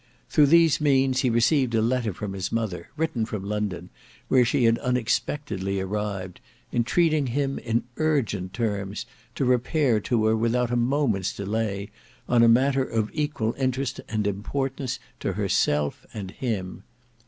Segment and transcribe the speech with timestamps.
[0.31, 3.91] Through these means he received a letter from his mother, written from London,
[4.29, 6.39] where she had unexpectedly arrived,
[6.73, 11.91] entreating him, in urgent terms, to repair to her without a moment's delay,
[12.27, 16.81] on a matter of equal interest and importance to herself and him.